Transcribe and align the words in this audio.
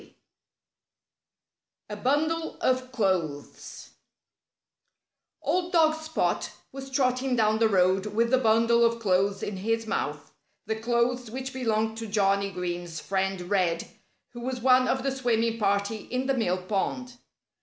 IX 0.01 0.09
A 1.91 1.95
BUNDLE 1.95 2.57
OF 2.59 2.91
CLOTHES 2.91 3.91
Old 5.43 5.71
dog 5.73 5.93
Spot 5.93 6.49
was 6.71 6.89
trotting 6.89 7.35
down 7.35 7.59
the 7.59 7.69
road 7.69 8.07
with 8.07 8.31
the 8.31 8.39
bundle 8.39 8.83
of 8.83 8.99
clothes 8.99 9.43
in 9.43 9.57
his 9.57 9.85
mouth 9.85 10.31
the 10.65 10.75
clothes 10.75 11.29
which 11.29 11.53
belonged 11.53 11.99
to 11.99 12.07
Johnnie 12.07 12.49
Green's 12.51 12.99
friend 12.99 13.41
Red, 13.41 13.89
who 14.31 14.39
was 14.41 14.59
one 14.59 14.87
of 14.87 15.03
the 15.03 15.11
swimming 15.15 15.59
party 15.59 16.05
in 16.09 16.25
the 16.25 16.33
mill 16.33 16.57
pond. 16.63 17.17